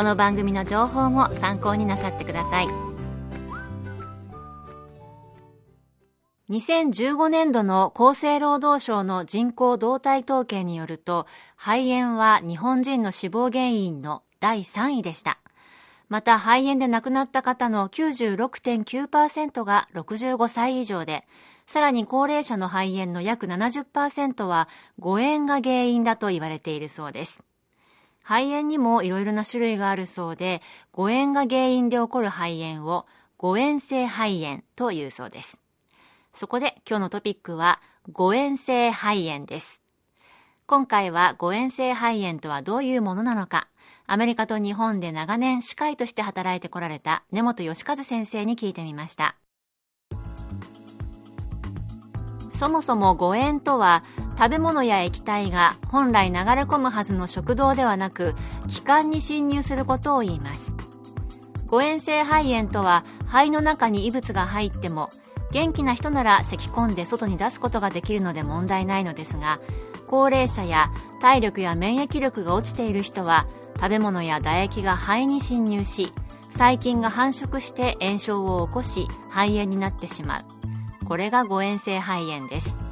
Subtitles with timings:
[0.00, 2.68] この番組の情報も参考になさってください。
[6.48, 15.38] 2015年度の厚生労働省の人口動態統計によると肺炎は日本人の死亡原因の第3位でした。
[16.08, 21.26] また肺炎で亡くなった方の96.9%が65歳以上で
[21.66, 24.66] さらに高齢者の肺炎の約70%は
[24.98, 27.44] 誤嚥が原因だと言われているそうです。
[28.22, 35.60] 肺炎にもいろいろな種類があるそうで、誤嚥が原因で起こる肺炎を誤嚥性肺炎というそうです。
[36.34, 37.80] そこで今日のトピックは
[38.12, 39.82] 誤嚥性肺炎です。
[40.66, 43.68] 今回は誤嚥性肺炎とはどういうものなのか、
[44.06, 49.36] アメリカと日本で長年歯科医として働いてこられた根本義和先生に聞いてみました。
[52.54, 54.04] そもそも誤嚥とは
[54.40, 58.34] 食べ物や液体が本来流れ込むはずの食道ではなく
[58.68, 60.74] 気管に侵入することを言います。
[61.66, 65.10] 誤嚥性肺炎とは肺の中に異物が入っても
[65.52, 69.58] 元気な人なら咳き込んで外に出すことができるので問題ないのですが
[70.08, 76.08] 高齢者や体力や免疫力が落ちている人は食べ物や唾液が肺に侵入し
[76.52, 80.40] 細菌が繁殖して炎症を起こし肺炎になってしまう。
[81.06, 82.89] これが誤嚥性肺炎です。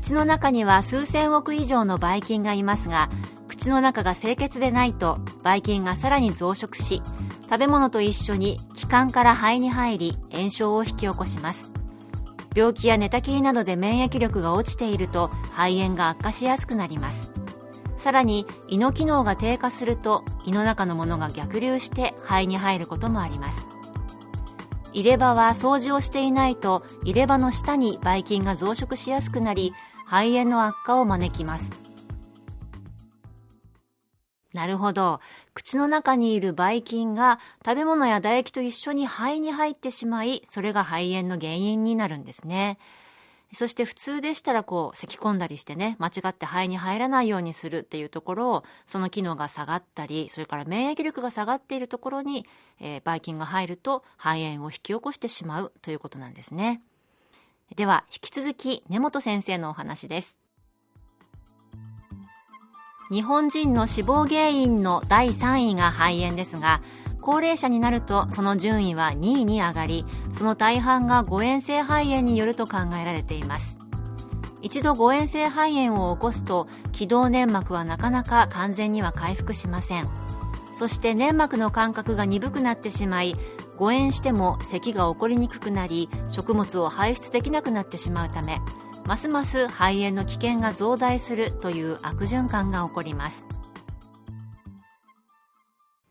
[0.00, 3.10] 口の中には数千億以上のばい菌がいますが
[3.46, 7.02] 口の中が清潔でないとばい菌がさらに増殖し
[7.42, 11.72] 食べ物と一緒に気管から肺に入り炎症を引き起こします。
[12.56, 17.32] 病気や寝たきりなどで免疫力が落ちていると肺炎が悪化しやすくなります。
[17.98, 23.68] さらに胃の機能が低下すると胃の中のものが逆流して肺に入ることもあります。
[24.92, 29.74] 入れ歯は掃除をしていないと入れ歯の下にばい菌が増殖しやすくなり
[30.10, 31.70] 肺炎の悪化を招きます。
[34.52, 35.20] なるほど。
[35.54, 42.78] 口の中にいるばい菌が食べ物や唾液と一緒に肺に入ってしまいそれが肺炎の原因になるんですね。
[43.52, 52.46] そして普通でしたらこう咳き込んだりしてね間違って肺に入らないようにするっていうところをその機能が下がったりそれから免疫力が下がっているところに、
[52.80, 56.82] えー、ばい菌が入ると肺炎を引き起こしてしまうということなんですね。
[57.76, 60.38] では引き続き根本先生のお話です。
[63.10, 66.80] 日本人の死亡原因の第3位が肺炎ですが
[67.20, 73.76] 高齢者になるとその順位は2位に上がりその大半が誤嚥性肺炎によると考えられています。
[74.62, 80.08] 一度誤嚥性肺炎を起こすと気道粘膜はなかなか完全には回復しません。
[80.74, 83.36] そして粘膜の感覚が鈍くなってしまい
[83.80, 88.60] 誤嚥しても咳が起こりにくくなり食物を排出できなくなってしまうため
[89.06, 93.46] ますます肺炎の危険が増大するという悪循環が起こります。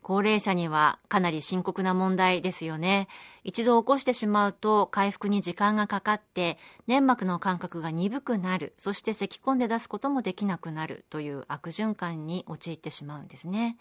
[0.02, 3.06] 高齢者にはかなり深刻な問題ですよね。
[3.44, 13.76] 一度起こしてしまうと回復に時間がかかって粘膜の感覚が鈍くなるそして咳き込んで出すこともできなくなるという悪循環に陥ってしまうんですね。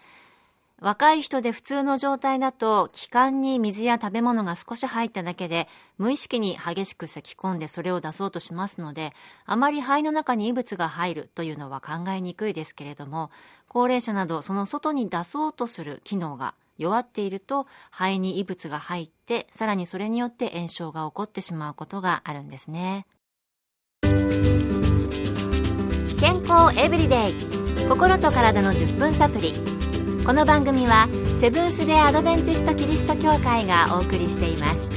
[0.81, 5.67] 若い人で普通の状態だと気管に水や食べ物が少し入っただけで
[5.97, 9.13] 無意識に激しく咳き込んでそれを出そうとしますので
[9.45, 13.29] あまり肺の中に異物が入るというのは考えにくいですけれども
[13.67, 23.05] 高齢者などその外に出そうとする機能が弱っていると肺に異物が入ってさらにそれによって炎症が起こってしまうことがあるんですね。
[26.19, 27.33] 健康エブリデイ。
[27.87, 29.78] 心と体の10分サプリ。
[30.25, 31.07] この番組は
[31.41, 34.89] セブンス・デ・アドベンチスト・キリスト教会がお送りしています。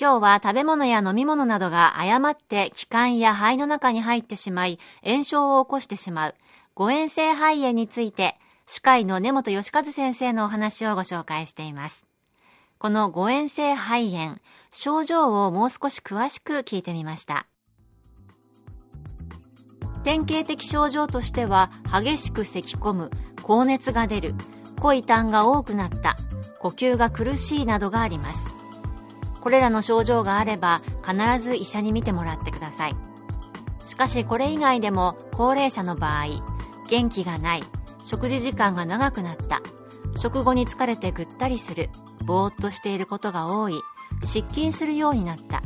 [0.00, 6.34] 今日は食べ物や飲み物などが誤って気管や肺の中に入ってしまい炎症を起こしてしまう。
[6.74, 8.36] 誤嚥性肺炎について
[8.66, 12.06] 歯科医の根本義和先生のお話をご紹介しています。
[12.78, 14.38] この誤嚥性肺炎
[14.70, 17.46] 症状をもう少し詳しく聞いてみました。
[20.04, 23.10] 典型的症状としては激しく咳き込む
[23.42, 24.34] 高熱が出る
[24.80, 26.16] 濃い痰が多くなった
[26.60, 28.54] 呼吸が苦しいなどがあります。
[29.40, 32.96] これらの症状があれば必ず医者に診てもらってください。
[33.86, 36.26] しかしこれ以外でも高齢者の場合
[36.88, 37.62] 元気がない
[38.04, 39.62] 食事時間が長くなった
[40.16, 41.88] 食後に疲れてぐったりする
[42.24, 43.80] ぼーっとしていることが多い
[44.22, 45.62] 失禁するようになった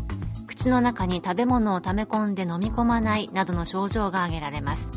[0.63, 4.93] 口の中に食べ物を溜め込んで飲み込まないなどの症状が挙げられます。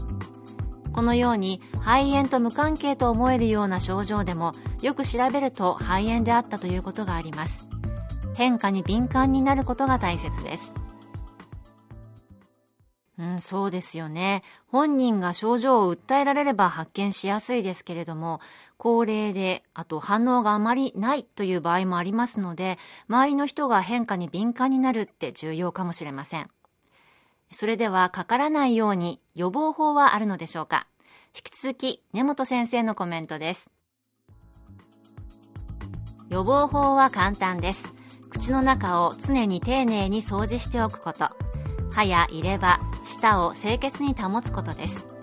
[0.94, 4.52] このように肺炎と無関係と思えるような症状でも
[4.84, 7.66] よく調べると肺炎であったということがあります。
[8.38, 10.72] 変化に敏感になることが大切です。
[13.18, 14.44] うん、そうですよね。
[14.68, 18.42] 本人が症状を訴えられれば発見しやすいですけれども、
[18.78, 22.78] 高齢で、あと反応があまりないという場合もありますので、
[23.08, 26.50] 周りの人が変化に敏感になるって重要かもしれません。
[27.54, 30.88] それでは、かからないように予防法はあるのでしょうか？
[31.34, 33.70] 引き続き、根本先生のコメントです。
[36.30, 38.04] 予防法は簡単です。
[38.30, 41.30] 口の中を常に丁寧に掃除しておくこと。
[41.96, 45.16] 歯や入れ歯、舌を清潔に保つことです。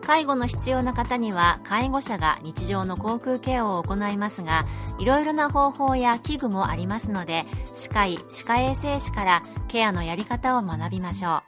[0.00, 4.64] 介護の必要な方には介護者が日常の口腔ケアを行いますが
[4.98, 7.44] いろいろな方法や器具もありますので
[7.76, 11.42] 歯科医歯科衛生士からケアのやり方を学びましょう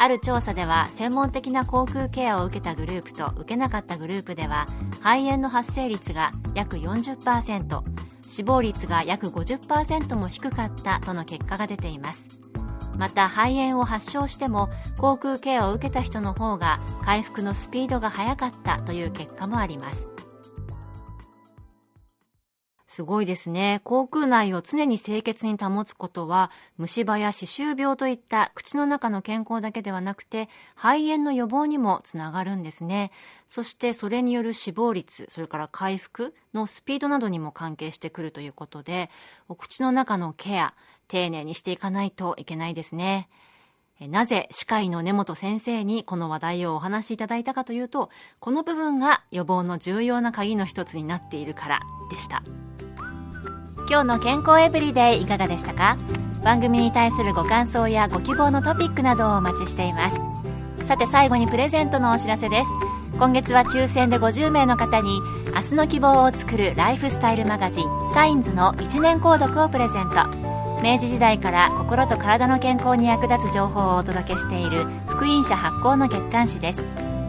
[0.00, 7.82] ある調査では専門的な口腔ケアを受けたグループと受けなかったグループでは肺炎の発生率が約40%
[8.26, 12.39] 死亡率が約50%も低かったとの結果が出ています
[13.00, 14.68] また肺炎を発症しても
[14.98, 20.10] 口腔ケアを受けた人の方が回復のスピードが速かったという結果もあります
[22.86, 23.80] すごいですね。
[23.84, 33.12] 口腔内を常に清潔に保つことは、虫歯や歯周病といった口の中の健康だけではなくて、肺炎の予防にもつながるんですね。
[33.46, 39.08] そしてそれによる死亡率、それから回復のスピードなどにも関係してくるということで、
[39.48, 40.74] お口の中のケア、
[41.10, 43.28] 丁寧にしていかないといけないですね。
[44.08, 48.08] なぜ歯科医の根本先生にこの話題をお話しいただいたかというと、
[48.38, 51.80] この部分が予防の重要な鍵の一つになっているから
[52.10, 52.42] でした。
[53.88, 55.98] 今日の健康エブリデイいかがでしたか？
[56.42, 60.16] 番組に対するご感想やご希望のトピックなどをお待ちしています。
[60.86, 62.70] さて最後にプレゼントのお知らせです。
[63.18, 65.20] 今月は抽選で50名の方に
[65.54, 70.49] 明日の希望を作るライフスタイルマガジンサインズの1年購読をプレゼント。
[70.82, 76.84] 明治時代から心と体の健康に役立つ情報をお届けしている福音社発行の月刊誌です。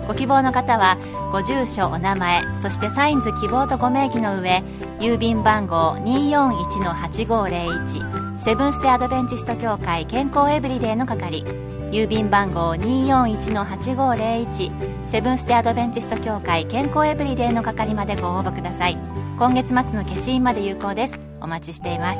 [0.07, 0.98] ご希望の方は
[1.31, 4.62] ご住所お名前そしてサインズ希望とご名義の上
[5.00, 11.45] 郵便番号241-8501セブンス・デ・アドベンチスト協会健康エブリデイの係
[11.92, 18.97] 郵便番号241-8501セブンス・デ・アドベンチスト協会健康エブリデイの係までご応募ください。
[19.38, 21.19] 今月末の消印まで有効です。
[21.42, 22.19] お待ちしています。